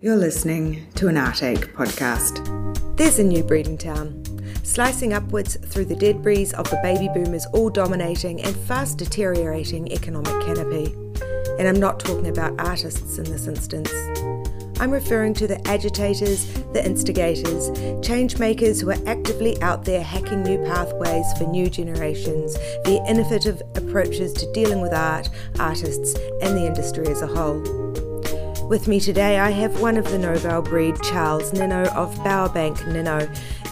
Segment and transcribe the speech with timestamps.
[0.00, 2.96] You're listening to an Artache podcast.
[2.96, 4.22] There's a new breed in town,
[4.62, 9.90] slicing upwards through the dead breeze of the baby boomers' all dominating and fast deteriorating
[9.90, 10.94] economic canopy.
[11.58, 13.90] And I'm not talking about artists in this instance.
[14.78, 20.44] I'm referring to the agitators, the instigators, change makers who are actively out there hacking
[20.44, 25.28] new pathways for new generations via innovative approaches to dealing with art,
[25.58, 28.07] artists, and the industry as a whole.
[28.68, 33.26] With me today, I have one of the Nobel breed, Charles Ninow of Bowerbank Ninow,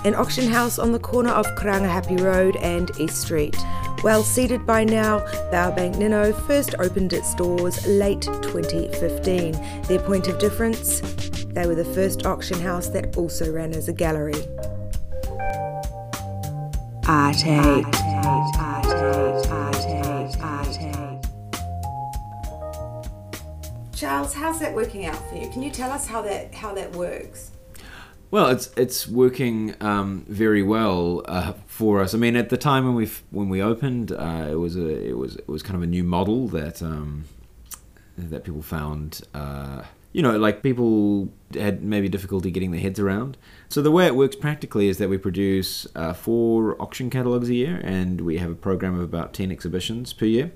[0.06, 3.54] an auction house on the corner of Karangahape Road and East Street.
[4.02, 5.18] Well seated by now,
[5.52, 9.82] Bowerbank Ninow first opened its doors late 2015.
[9.82, 11.00] Their point of difference?
[11.48, 14.32] They were the first auction house that also ran as a gallery.
[17.04, 18.65] Artache.
[24.34, 25.48] How's that working out for you?
[25.50, 27.50] Can you tell us how that how that works?
[28.30, 32.14] Well, it's it's working um, very well uh, for us.
[32.14, 35.16] I mean, at the time when we when we opened, uh, it was a it
[35.16, 37.24] was it was kind of a new model that um,
[38.18, 39.22] that people found.
[39.32, 39.82] Uh,
[40.16, 43.36] you know, like people had maybe difficulty getting their heads around.
[43.68, 47.54] So the way it works practically is that we produce uh, four auction catalogs a
[47.54, 50.52] year, and we have a program of about ten exhibitions per year.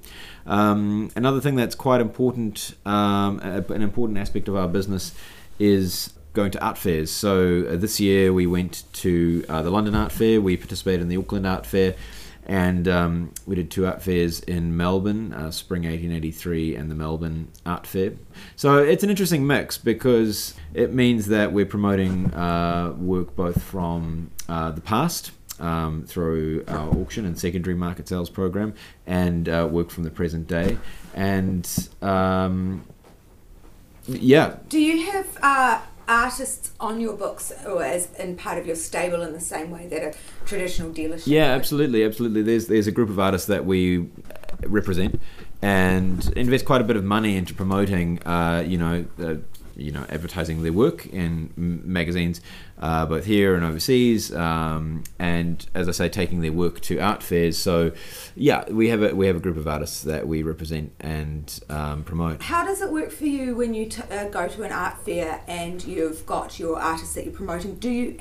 [0.46, 5.12] Um, another thing that's quite important, um, an important aspect of our business,
[5.58, 7.10] is going to art fairs.
[7.10, 10.40] So uh, this year we went to uh, the London Art Fair.
[10.40, 11.96] We participated in the Auckland Art Fair
[12.50, 17.46] and um, we did two art fairs in Melbourne, uh, Spring 1883 and the Melbourne
[17.64, 18.14] Art Fair.
[18.56, 24.32] So it's an interesting mix because it means that we're promoting uh, work both from
[24.48, 25.30] uh, the past.
[25.60, 28.72] Um, through our auction and secondary market sales program,
[29.06, 30.78] and uh, work from the present day,
[31.14, 31.68] and
[32.00, 32.82] um,
[34.06, 34.56] yeah.
[34.70, 39.22] Do you have uh, artists on your books or as in part of your stable
[39.22, 40.12] in the same way that a
[40.44, 42.42] traditional dealership yeah absolutely absolutely.
[42.42, 44.08] There's there's a group of artists that we
[44.64, 45.20] represent
[45.62, 49.36] and invest quite a bit of money into promoting uh, you know uh,
[49.80, 52.40] you know advertising their work in magazines,
[52.78, 57.22] uh, both here and overseas, um, and as I say, taking their work to art
[57.22, 57.56] fairs.
[57.58, 57.92] So,
[58.34, 62.04] yeah, we have a we have a group of artists that we represent and um,
[62.04, 62.42] promote.
[62.42, 65.42] How does it work for you when you t- uh, go to an art fair
[65.46, 67.76] and you've got your artists that you're promoting?
[67.76, 68.18] Do you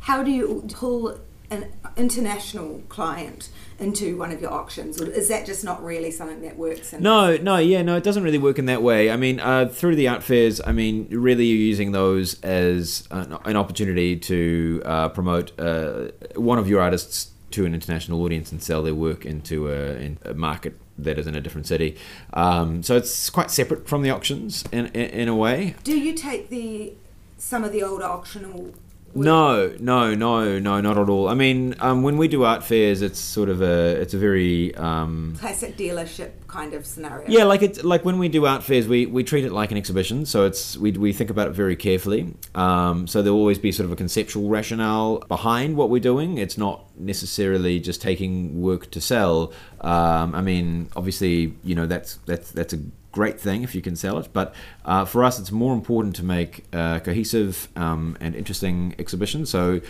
[0.00, 1.18] how do you pull
[1.52, 6.40] an international client into one of your auctions, or is that just not really something
[6.42, 6.92] that works?
[6.94, 9.10] no, no, yeah, no, it doesn't really work in that way.
[9.10, 13.36] I mean, uh, through the art fairs, I mean, really, you're using those as an,
[13.44, 18.62] an opportunity to uh, promote uh, one of your artists to an international audience and
[18.62, 21.98] sell their work into a, in a market that is in a different city.
[22.32, 25.74] Um, so it's quite separate from the auctions in, in, in a way.
[25.84, 26.94] Do you take the
[27.36, 28.72] some of the older auctional
[29.14, 31.28] no, no, no, no, not at all.
[31.28, 34.74] I mean, um, when we do art fairs, it's sort of a, it's a very
[34.76, 37.28] um, classic dealership kind of scenario.
[37.28, 39.76] Yeah, like it's like when we do art fairs, we, we treat it like an
[39.76, 42.34] exhibition, so it's we, we think about it very carefully.
[42.54, 46.38] Um, so there'll always be sort of a conceptual rationale behind what we're doing.
[46.38, 49.52] It's not necessarily just taking work to sell.
[49.80, 52.78] Um, I mean, obviously, you know that's that's that's a
[53.12, 54.28] great thing if you can sell it.
[54.32, 59.46] But uh, for us, it's more important to make a cohesive um, and interesting exhibition.
[59.46, 59.80] So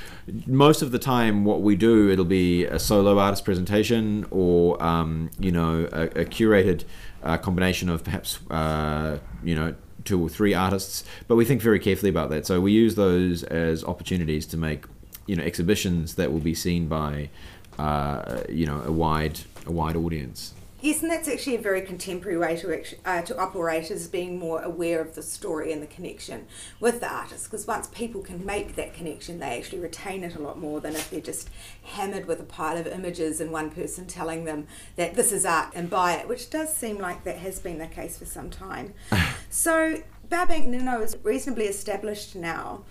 [0.46, 5.30] most of the time, what we do, it'll be a solo artist presentation or um,
[5.38, 6.84] you know a, a curated
[7.22, 9.74] uh, combination of perhaps uh, you know
[10.04, 11.04] two or three artists.
[11.28, 12.46] But we think very carefully about that.
[12.46, 14.84] So we use those as opportunities to make
[15.26, 17.30] you know exhibitions that will be seen by
[17.78, 20.54] uh, you know a wide a wide audience.
[20.82, 24.60] Yes, and that's actually a very contemporary way to uh, to operate is being more
[24.60, 26.48] aware of the story and the connection
[26.80, 27.44] with the artist.
[27.44, 30.96] Because once people can make that connection, they actually retain it a lot more than
[30.96, 31.50] if they're just
[31.84, 34.66] hammered with a pile of images and one person telling them
[34.96, 37.86] that this is art and buy it, which does seem like that has been the
[37.86, 38.92] case for some time.
[39.50, 42.82] so Bowerbank Ninow is reasonably established now.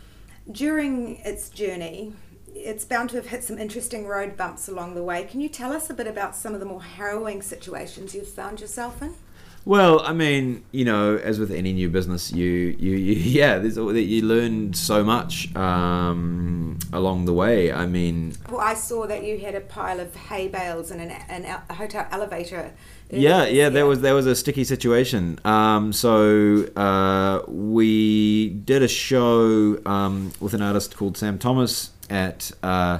[0.50, 2.14] During its journey,
[2.56, 5.24] it's bound to have hit some interesting road bumps along the way.
[5.24, 8.62] Can you tell us a bit about some of the more harrowing situations you've found
[8.62, 9.16] yourself in?
[9.64, 13.78] Well, I mean, you know, as with any new business, you you, you yeah, there's
[13.78, 17.72] you learn so much um, along the way.
[17.72, 21.12] I mean, well, I saw that you had a pile of hay bales in an,
[21.12, 22.74] an a hotel elevator.
[23.12, 25.40] Yeah, yeah, there was there was a sticky situation.
[25.46, 32.52] Um, so uh, we did a show um, with an artist called Sam Thomas at
[32.62, 33.00] uh,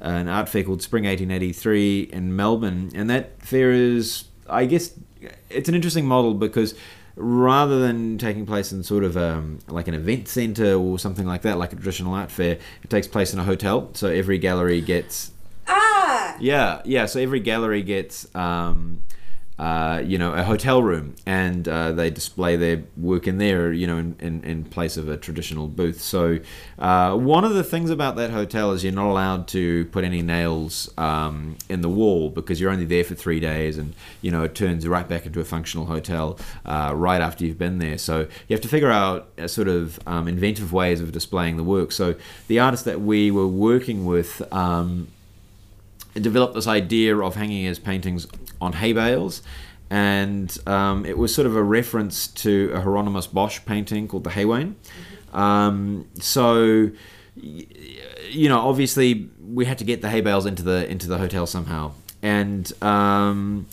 [0.00, 4.92] an art fair called Spring 1883 in Melbourne, and that fair is, I guess,
[5.50, 6.74] it's an interesting model because
[7.16, 11.42] rather than taking place in sort of um, like an event center or something like
[11.42, 13.90] that, like a traditional art fair, it takes place in a hotel.
[13.94, 15.32] So every gallery gets
[15.66, 16.36] Ah!
[16.40, 17.06] yeah, yeah.
[17.06, 19.02] So every gallery gets, um,
[19.58, 23.86] uh, you know, a hotel room, and uh, they display their work in there, you
[23.86, 26.00] know, in, in, in place of a traditional booth.
[26.00, 26.38] So
[26.78, 30.22] uh, one of the things about that hotel is you're not allowed to put any
[30.22, 34.42] nails um, in the wall because you're only there for three days, and you know
[34.42, 37.98] it turns right back into a functional hotel uh, right after you've been there.
[37.98, 41.64] So you have to figure out a sort of um, inventive ways of displaying the
[41.64, 41.92] work.
[41.92, 42.14] So
[42.48, 44.42] the artist that we were working with.
[44.52, 45.08] Um,
[46.20, 48.26] developed this idea of hanging his paintings
[48.60, 49.42] on hay bales.
[49.90, 54.30] And um, it was sort of a reference to a Hieronymus Bosch painting called the
[54.30, 54.74] Haywain.
[55.34, 56.90] Um, so,
[57.34, 61.46] you know, obviously we had to get the hay bales into the into the hotel
[61.46, 61.92] somehow,
[62.22, 63.66] and um,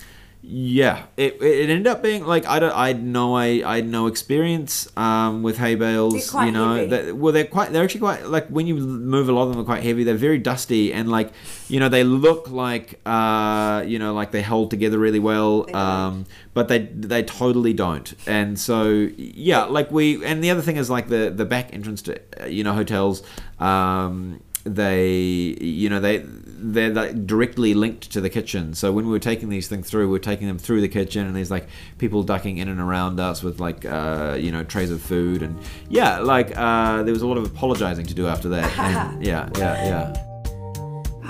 [0.51, 3.87] yeah, it, it ended up being like I don't I had no I, I had
[3.87, 6.33] no experience um, with hay bales.
[6.33, 9.43] You know, that, well they're quite they're actually quite like when you move a lot
[9.43, 10.03] of them are quite heavy.
[10.03, 11.31] They're very dusty and like
[11.67, 15.65] you know they look like uh, you know like they hold together really well.
[15.65, 15.81] They don't.
[15.81, 16.25] Um,
[16.55, 18.11] but they they totally don't.
[18.25, 22.01] And so yeah, like we and the other thing is like the the back entrance
[22.03, 23.21] to uh, you know hotels.
[23.59, 26.17] Um, they you know they
[26.61, 30.09] they're like directly linked to the kitchen so when we were taking these things through
[30.09, 31.67] we are taking them through the kitchen and there's like
[31.97, 35.57] people ducking in and around us with like uh, you know trays of food and
[35.89, 39.49] yeah like uh, there was a lot of apologizing to do after that and yeah
[39.57, 40.25] yeah yeah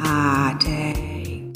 [0.04, 1.52] Party.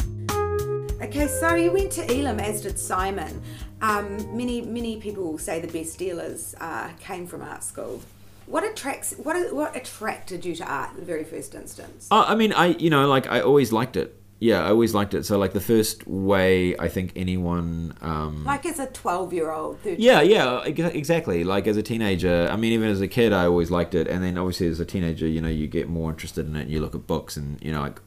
[1.02, 3.42] Okay, so you went to Elam, as did Simon.
[3.82, 8.02] Um, many many people say the best dealers uh, came from art school.
[8.46, 12.08] What attracts what what attracted you to art in the very first instance?
[12.12, 14.20] Uh, I mean, I you know, like I always liked it.
[14.40, 15.26] Yeah, I always liked it.
[15.26, 19.78] So like the first way I think anyone, um, Like as a twelve year old,
[19.86, 21.46] yeah, yeah, exactly.
[21.46, 24.10] Like as a teenager, I mean, even as a kid, I always liked it.
[24.10, 26.64] And then obviously as a teenager, you know, you get more interested in it.
[26.64, 28.02] and You look at books, and you know, like,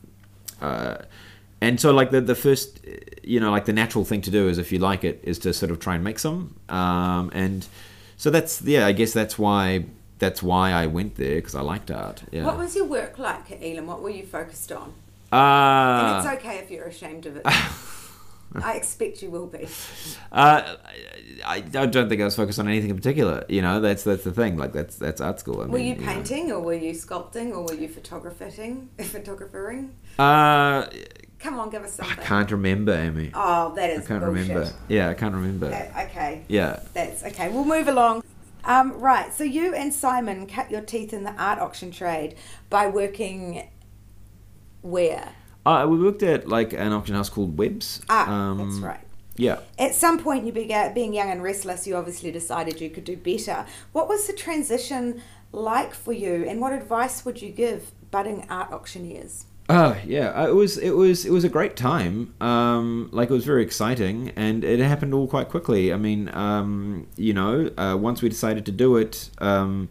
[0.60, 0.96] uh,
[1.62, 2.80] and so like the the first,
[3.22, 5.54] you know, like the natural thing to do is if you like it, is to
[5.54, 6.54] sort of try and make some.
[6.68, 7.66] Um, and
[8.18, 9.86] so that's yeah, I guess that's why
[10.18, 12.22] that's why I went there because I liked art.
[12.32, 12.44] Yeah.
[12.44, 13.86] What was your work like at Elam?
[13.86, 14.94] What were you focused on?
[15.32, 17.42] Uh, and it's okay if you're ashamed of it.
[18.62, 19.66] I expect you will be.
[20.32, 20.76] Uh,
[21.44, 23.44] I, I don't think I was focused on anything in particular.
[23.48, 24.56] You know, that's that's the thing.
[24.56, 25.60] Like that's that's art school.
[25.60, 26.12] I Were mean, you know.
[26.12, 28.88] painting or were you sculpting or were you photographing?
[28.98, 29.90] Photographering?
[30.18, 30.86] Uh,
[31.38, 32.18] Come on, give us something.
[32.18, 33.30] I can't remember, Amy.
[33.34, 34.48] Oh, that I can't bullshit.
[34.48, 34.72] remember.
[34.88, 35.66] Yeah, I can't remember.
[35.66, 36.44] Uh, okay.
[36.48, 36.80] Yeah.
[36.94, 37.50] That's okay.
[37.50, 38.22] We'll move along.
[38.66, 39.32] Um, right.
[39.32, 42.34] So you and Simon cut your teeth in the art auction trade
[42.68, 43.68] by working
[44.82, 45.32] where?
[45.64, 48.02] Uh, we worked at like an auction house called Webbs.
[48.08, 49.00] Ah, Um, that's right.
[49.36, 49.60] Yeah.
[49.78, 51.86] At some point, you began being young and restless.
[51.86, 53.66] You obviously decided you could do better.
[53.92, 55.22] What was the transition
[55.52, 59.46] like for you, and what advice would you give budding art auctioneers?
[59.68, 62.34] Uh, yeah, it was it was it was a great time.
[62.40, 65.92] Um, like it was very exciting, and it happened all quite quickly.
[65.92, 69.88] I mean, um, you know, uh, once we decided to do it, um,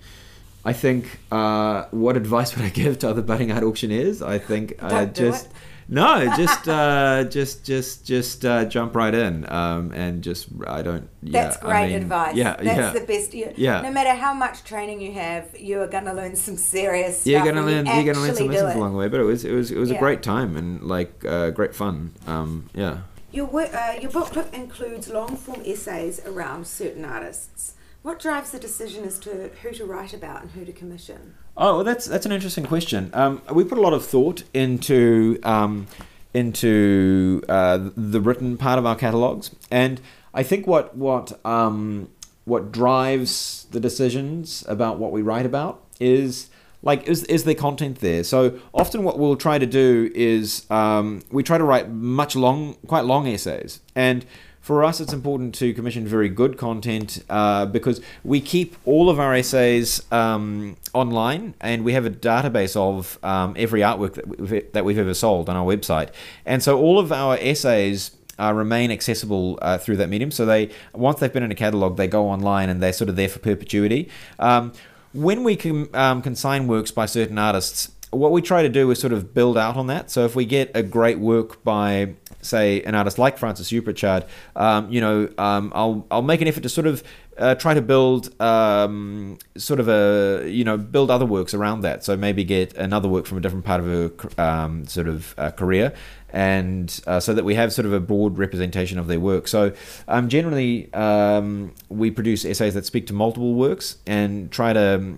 [0.64, 4.22] I think uh, what advice would I give to other budding art auctioneers?
[4.22, 5.52] I think uh, just it.
[5.88, 11.08] No, just uh, just just just uh, jump right in, um, and just I don't.
[11.22, 12.36] Yeah, That's I great mean, advice.
[12.36, 12.90] Yeah, That's yeah.
[12.92, 13.34] the best.
[13.34, 13.82] You, Yeah.
[13.82, 17.28] No matter how much training you have, you are going to learn some serious stuff.
[17.28, 17.86] You're gonna learn.
[17.86, 19.90] You're gonna learn some lessons along the way, but it was it was it was
[19.90, 19.98] Yeah.
[19.98, 22.14] a great time and like uh, great fun.
[22.28, 23.00] Um, yeah.
[23.32, 27.74] Your work, uh, your book includes long form essays around certain artists.
[28.02, 31.36] What drives the decision as to who to write about and who to commission?
[31.58, 33.10] Oh, well, that's that's an interesting question.
[33.14, 35.88] Um, we put a lot of thought into um,
[36.34, 40.02] into uh, the written part of our catalogs, and
[40.34, 42.10] I think what what um,
[42.44, 46.50] what drives the decisions about what we write about is
[46.82, 48.26] like is is the content there.
[48.26, 52.76] So often, what we'll try to do is um, we try to write much long,
[52.86, 54.26] quite long essays, and
[54.66, 59.20] for us, it's important to commission very good content uh, because we keep all of
[59.20, 64.72] our essays um, online and we have a database of um, every artwork that we've,
[64.72, 66.10] that we've ever sold on our website.
[66.48, 70.32] And so all of our essays uh, remain accessible uh, through that medium.
[70.32, 73.16] So they once they've been in a catalog, they go online and they're sort of
[73.16, 74.10] there for perpetuity.
[74.40, 74.74] Um,
[75.14, 79.00] when we can um, consign works by certain artists, what we try to do is
[79.00, 80.10] sort of build out on that.
[80.10, 84.26] So if we get a great work by, say, an artist like Francis Upritchard,
[84.56, 87.04] um, you know, um, I'll I'll make an effort to sort of
[87.38, 92.04] uh, try to build um, sort of a you know build other works around that.
[92.04, 95.52] So maybe get another work from a different part of her um, sort of uh,
[95.52, 95.94] career,
[96.30, 99.48] and uh, so that we have sort of a broad representation of their work.
[99.48, 99.74] So
[100.08, 105.18] um, generally, um, we produce essays that speak to multiple works and try to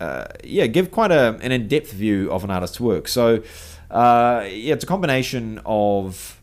[0.00, 3.08] uh, yeah give quite a, an in-depth view of an artist's work.
[3.08, 3.42] So
[3.90, 6.37] uh, yeah, it's a combination of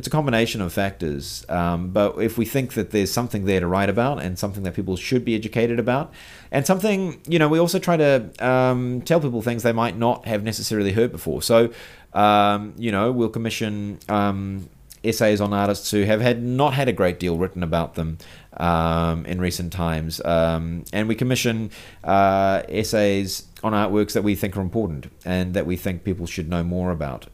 [0.00, 1.44] it's a combination of factors.
[1.50, 4.72] Um, but if we think that there's something there to write about and something that
[4.72, 6.10] people should be educated about,
[6.50, 10.24] and something, you know, we also try to um, tell people things they might not
[10.24, 11.42] have necessarily heard before.
[11.42, 11.70] So,
[12.14, 14.70] um, you know, we'll commission um,
[15.04, 18.16] essays on artists who have had not had a great deal written about them
[18.56, 21.70] um, in recent times, um, and we commission
[22.04, 26.48] uh, essays on artworks that we think are important and that we think people should
[26.48, 27.26] know more about.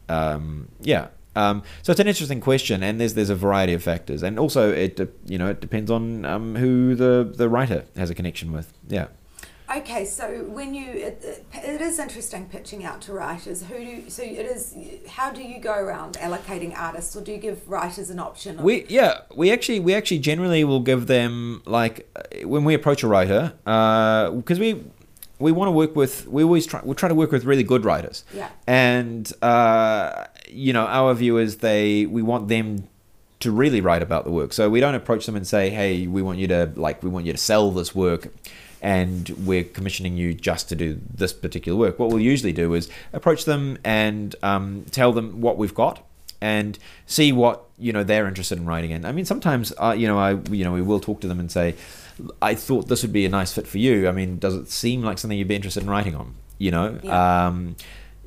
[0.81, 1.07] yeah,
[1.37, 4.71] um, so it's an interesting question, and there's there's a variety of factors, and also
[4.71, 8.73] it you know it depends on um, who the the writer has a connection with.
[8.87, 9.07] Yeah.
[9.69, 13.63] Okay, so when you it, it is interesting pitching out to writers.
[13.63, 14.75] Who do so it is?
[15.09, 18.63] How do you go around allocating artists, or do you give writers an option?
[18.63, 22.07] we yeah, we actually we actually generally will give them like
[22.43, 24.83] when we approach a writer because uh, we
[25.39, 27.85] we want to work with we always try we try to work with really good
[27.85, 28.23] writers.
[28.33, 28.49] Yeah.
[28.65, 32.87] And uh, you know our view is they we want them
[33.39, 34.53] to really write about the work.
[34.53, 37.25] So we don't approach them and say hey we want you to like we want
[37.25, 38.29] you to sell this work
[38.81, 41.97] and we're commissioning you just to do this particular work.
[41.99, 46.06] What we'll usually do is approach them and um, tell them what we've got
[46.41, 50.07] and see what you know they're interested in writing in i mean sometimes uh, you
[50.07, 51.75] know i you know we will talk to them and say
[52.41, 54.07] I thought this would be a nice fit for you.
[54.07, 56.35] I mean, does it seem like something you'd be interested in writing on?
[56.57, 57.47] You know, yeah.
[57.47, 57.75] Um,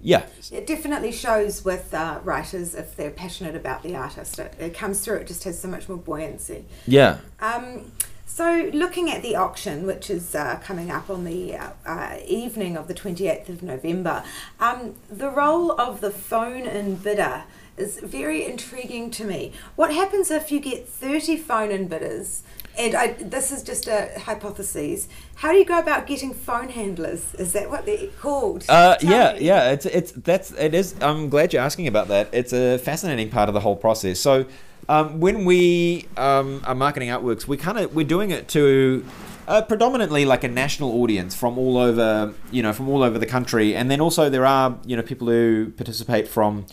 [0.02, 0.26] yeah.
[0.50, 4.38] It definitely shows with uh, writers if they're passionate about the artist.
[4.38, 5.16] It, it, comes through.
[5.16, 6.64] It just has so much more buoyancy.
[6.86, 7.18] Yeah.
[7.40, 7.92] Um,
[8.24, 12.76] so, looking at the auction, which is uh, coming up on the uh, uh, evening
[12.76, 14.22] of the 28th of November,
[14.60, 17.42] um, the role of the phone in bidder
[17.80, 19.52] is very intriguing to me.
[19.76, 22.42] What happens if you get 30 phone in bidders
[22.78, 25.08] and I, this is just a hypothesis.
[25.34, 27.34] How do you go about getting phone handlers?
[27.34, 28.64] Is that what they're called?
[28.68, 29.40] Uh, yeah, me.
[29.40, 29.72] yeah.
[29.72, 30.94] It's it's that's it is.
[31.00, 32.28] I'm glad you're asking about that.
[32.32, 34.20] It's a fascinating part of the whole process.
[34.20, 34.46] So,
[34.88, 39.04] um, when we um, are marketing artworks, we kind of we're doing it to
[39.48, 43.26] uh, predominantly like a national audience from all over, you know, from all over the
[43.26, 46.66] country, and then also there are you know people who participate from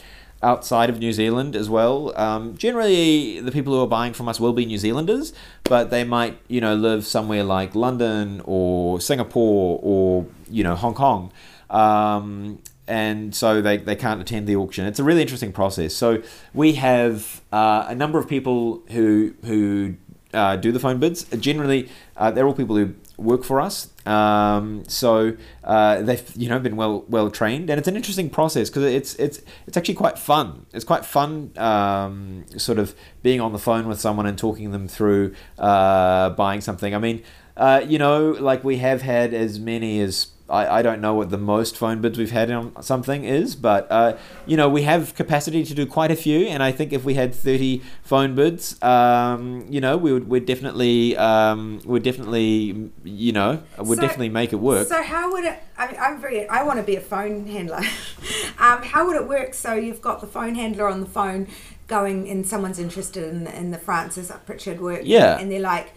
[0.44, 2.18] outside of New Zealand as well.
[2.18, 6.04] Um, generally, the people who are buying from us will be New Zealanders, but they
[6.04, 11.32] might, you know, live somewhere like London or Singapore or you know Hong Kong.
[11.70, 14.86] Um, and so they, they can't attend the auction.
[14.86, 15.94] It's a really interesting process.
[15.94, 19.96] So we have uh, a number of people who who
[20.34, 21.26] uh, do the phone bids.
[21.26, 23.90] Generally, uh, they're all people who work for us.
[24.06, 28.70] Um, so uh, they've you know been well well trained, and it's an interesting process
[28.70, 30.66] because it's it's it's actually quite fun.
[30.74, 34.88] It's quite fun, um, sort of being on the phone with someone and talking them
[34.88, 36.96] through uh, buying something.
[36.96, 37.24] I mean,
[37.58, 41.30] uh, you know, like we have had as many as I, I don't know what
[41.30, 45.14] the most phone bids we've had on something is, but uh, you know we have
[45.16, 48.82] capacity to do quite a few, and I think if we had thirty phone bids,
[48.82, 54.30] um, you know we would we'd definitely um, would definitely you know would so, definitely
[54.30, 54.88] make it work.
[54.88, 55.62] So how would it?
[55.78, 56.48] I mean, I'm very.
[56.48, 57.78] I want to be a phone handler.
[58.60, 59.54] um, how would it work?
[59.54, 61.48] So you've got the phone handler on the phone
[61.88, 65.92] going, and someone's interested in in the Francis Upritchard work, yeah, and they're like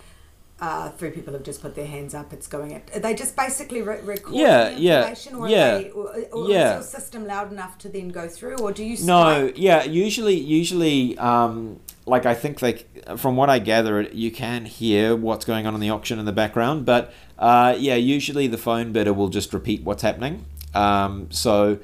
[0.61, 2.33] uh, three people have just put their hands up.
[2.33, 2.95] It's going at.
[2.95, 6.79] Are they just basically re- record yeah, yeah, or yeah, they, or, or yeah.
[6.79, 9.03] is your system loud enough to then go through, or do you?
[9.05, 9.85] No, yeah.
[9.85, 12.85] Usually, usually, um, like I think they,
[13.17, 16.33] from what I gather, you can hear what's going on in the auction in the
[16.33, 20.45] background, but uh, yeah, usually the phone bidder will just repeat what's happening.
[20.75, 21.79] Um, so.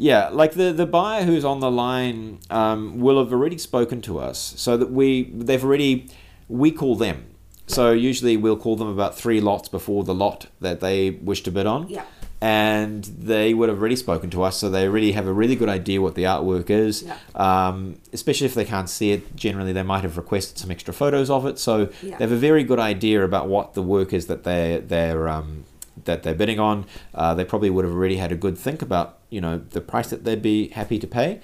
[0.00, 4.20] Yeah, like the, the buyer who's on the line um, will have already spoken to
[4.20, 6.08] us, so that we they've already
[6.48, 7.26] we call them
[7.68, 11.50] so usually we'll call them about three lots before the lot that they wish to
[11.50, 11.88] bid on.
[11.88, 12.04] Yeah.
[12.40, 15.68] And they would have already spoken to us, so they already have a really good
[15.68, 17.02] idea what the artwork is.
[17.02, 17.16] Yeah.
[17.34, 21.30] Um, especially if they can't see it, generally they might have requested some extra photos
[21.30, 21.58] of it.
[21.58, 22.16] So yeah.
[22.16, 25.64] they have a very good idea about what the work is that they they're um,
[26.04, 26.86] that they're bidding on.
[27.12, 30.08] Uh, they probably would have already had a good think about you know the price
[30.10, 31.40] that they'd be happy to pay.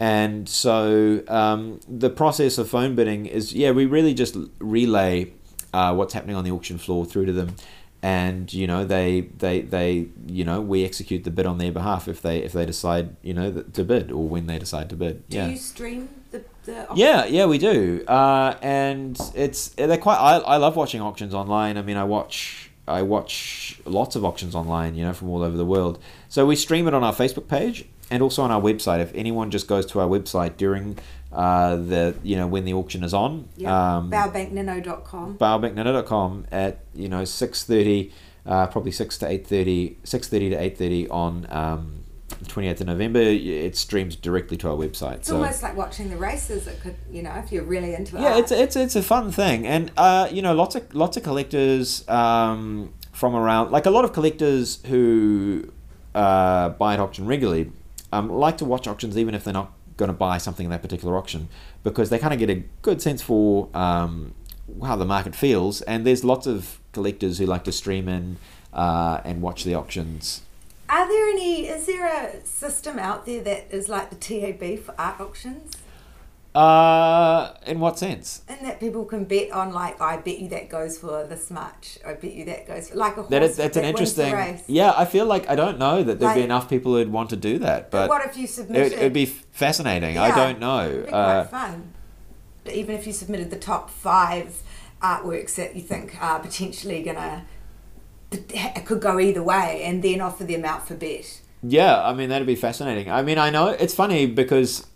[0.00, 5.32] And so um, the process of phone bidding is yeah we really just relay
[5.72, 7.54] uh, what's happening on the auction floor through to them
[8.00, 12.06] and you know they they they you know we execute the bid on their behalf
[12.06, 15.28] if they if they decide you know to bid or when they decide to bid
[15.28, 15.48] do yeah.
[15.48, 16.96] you stream the the auction?
[16.96, 20.18] Yeah, yeah, we do, uh, and it's they're quite.
[20.18, 21.76] I, I love watching auctions online.
[21.76, 25.56] I mean, I watch I watch lots of auctions online, you know, from all over
[25.56, 25.98] the world.
[26.28, 29.00] So we stream it on our Facebook page and also on our website.
[29.00, 30.98] If anyone just goes to our website during
[31.32, 33.96] uh, the you know when the auction is on, Yeah.
[33.98, 35.38] um, Bowerbankninow.com.
[35.38, 38.12] bowerbankninow.com at you know six thirty,
[38.46, 42.04] uh, probably six to eight thirty, six thirty to eight thirty on um,
[42.46, 43.20] twenty eighth of November.
[43.20, 45.16] It streams directly to our website.
[45.16, 46.66] It's so almost like watching the races.
[46.66, 48.22] It could, you know, if you're really into it.
[48.22, 48.38] yeah, art.
[48.40, 52.08] it's it's it's a fun thing, and uh, you know, lots of lots of collectors
[52.08, 55.70] um, from around, like a lot of collectors who
[56.14, 57.70] uh, buy at auction regularly,
[58.12, 60.80] um, like to watch auctions even if they're not going to buy something in that
[60.80, 61.48] particular auction,
[61.82, 64.32] because they kind of get a good sense for um,
[64.82, 65.82] how the market feels.
[65.82, 68.38] And there's lots of collectors who like to stream in
[68.72, 70.40] uh, and watch the auctions.
[70.88, 71.66] Are there any?
[71.66, 75.76] Is there a system out there that is like the TAB for art auctions,
[76.58, 78.42] Uh, in what sense?
[78.48, 79.72] and that people can bet on?
[79.72, 81.98] Like, I bet you that goes for this much.
[82.04, 83.30] I bet you that goes for like a horse.
[83.30, 84.32] That is, that's an that the interesting.
[84.32, 84.62] race.
[84.66, 87.36] Yeah, I feel like I don't know that there'd be enough people who'd want to
[87.36, 88.92] do that, But, what if you submitted?
[88.92, 90.18] it, it'd be fascinating.
[90.18, 90.88] I don't know.
[90.88, 91.92] It'd be Uh, quite fun.
[92.72, 94.62] Even if you submitted the top five
[95.00, 97.46] artworks that you think are potentially gonna,
[98.32, 101.40] it could go either way, and then offer them out for bet.
[101.62, 103.10] yeah, I mean that'd be fascinating.
[103.10, 104.86] I mean, I know it's funny because,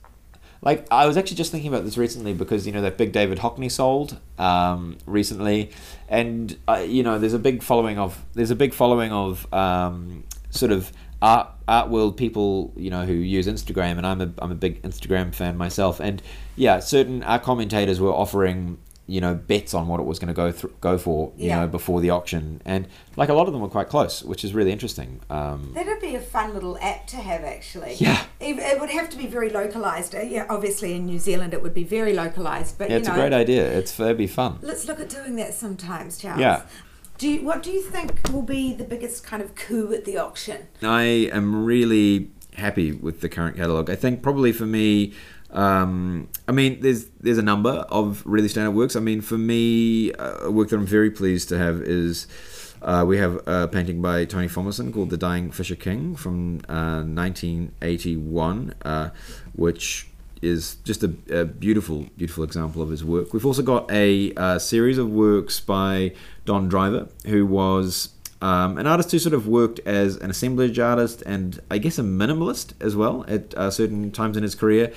[0.63, 3.39] like, I was actually just thinking about this recently because you know that big David
[3.39, 5.73] Hockney sold um, recently,
[6.09, 10.23] and uh, you know there's a big following of there's a big following of um,
[10.51, 14.53] sort of art art world people you know who use Instagram, and I'm a I'm
[14.53, 16.23] a big Instagram fan myself, and
[16.55, 18.79] yeah, certain art commentators were offering
[19.09, 21.61] you know bets on what it was going to go through go for you Yeah.
[21.61, 24.55] know before the auction, and like a lot of them were quite close, which is
[24.55, 25.21] really interesting.
[25.29, 27.95] Um, That'd be a fun little app to have, actually.
[27.99, 28.23] Yeah.
[28.41, 30.15] It, it would have to be very localized.
[30.15, 33.09] Uh, Yeah, obviously in New Zealand it would be very localized, but Yeah, you it's
[33.09, 33.65] know, a great idea.
[33.79, 34.59] It's it'd be fun.
[34.63, 36.41] let's look at doing that sometimes, Charles.
[36.41, 36.63] Yeah.
[37.19, 40.17] Do you, what do you think will be the biggest kind of coup at the
[40.19, 40.67] auction?
[40.83, 43.89] I am really happy with the current catalog.
[43.91, 45.13] I think probably for me,
[45.53, 48.97] um, I mean, there's there's a number of really standout works.
[48.97, 52.27] I mean, for me, uh, a work that I'm very pleased to have is.
[52.81, 57.05] Uh, we have a painting by Tony Fomison called The Dying Fisher King from uh,
[57.05, 59.11] 1981, uh,
[59.53, 60.09] which
[60.43, 63.33] is just a, a beautiful, beautiful example of his work.
[63.33, 66.13] We've also got a, uh series of works by
[66.45, 68.09] Don Driver, who was
[68.43, 72.03] um, an artist who sort of worked as an assemblage artist and I guess a
[72.03, 74.93] minimalist as well at uh, certain times in his career.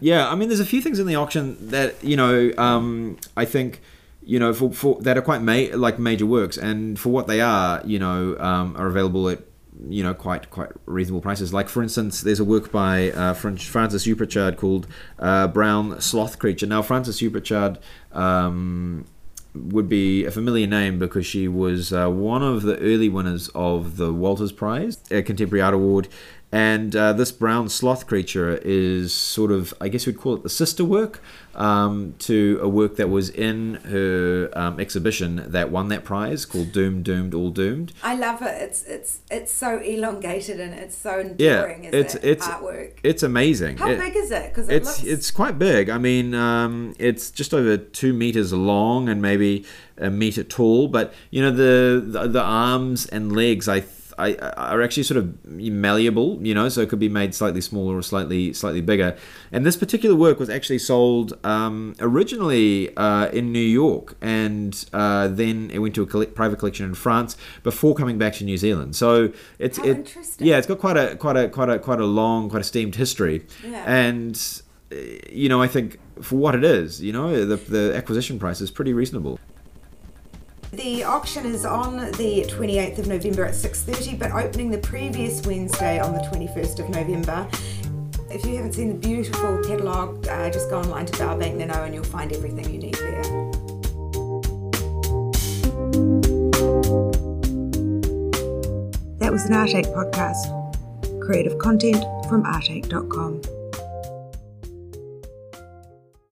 [0.00, 3.44] Yeah, I mean, there's a few things in the auction that you know um, I
[3.44, 3.80] think
[4.22, 7.40] you know for, for that are quite ma- like major works, and for what they
[7.40, 9.40] are, you know, um, are available at
[9.88, 11.54] you know quite quite reasonable prices.
[11.54, 14.86] Like for instance, there's a work by uh, Francis Upritchard called
[15.18, 16.66] uh, Brown Sloth Creature.
[16.66, 17.78] Now, Francis Upritchard.
[18.12, 19.06] Um,
[19.56, 23.96] would be a familiar name because she was uh, one of the early winners of
[23.96, 26.08] the Walters Prize, a Contemporary Art Award.
[26.52, 30.48] And uh, this brown sloth creature is sort of, I guess we'd call it the
[30.48, 31.20] sister work
[31.56, 36.70] um, to a work that was in her um, exhibition that won that prize called
[36.70, 37.92] Doomed, Doomed, All Doomed.
[38.02, 38.62] I love it.
[38.62, 42.92] It's it's it's so elongated and it's so Yeah, enduring as it's that it's artwork.
[43.02, 43.78] it's amazing.
[43.78, 44.50] How It- big is it?
[44.54, 45.90] Because it it's looks it's quite big.
[45.90, 49.64] I mean, um, it's just over two meters long and maybe
[49.98, 50.86] a meter tall.
[50.88, 53.82] But you know, the the, the arms and legs, I.
[54.18, 57.96] I, are actually sort of malleable, you know, so it could be made slightly smaller
[57.96, 59.16] or slightly slightly bigger.
[59.52, 65.28] And this particular work was actually sold um, originally uh, in New York, and uh,
[65.28, 68.56] then it went to a collect- private collection in France before coming back to New
[68.56, 68.96] Zealand.
[68.96, 70.46] So it's it, interesting.
[70.46, 72.94] yeah, it's got quite a quite a quite a quite a long, quite a steamed
[72.96, 73.84] history, Yeah.
[73.86, 74.34] and
[74.92, 74.96] uh,
[75.30, 78.70] you know, I think for what it is, you know, the the acquisition price is
[78.70, 79.38] pretty reasonable.
[80.76, 85.98] The auction is on the 28th of November at 6:30, but opening the previous Wednesday
[85.98, 87.48] on the 21st of November.
[88.28, 91.94] If you haven't seen the beautiful catalogue, uh, just go online to Bowerbank Ninow and
[91.94, 93.22] you'll find everything you need there.
[99.18, 100.44] That was an Artache podcast.
[101.22, 103.40] Creative content from artache.com.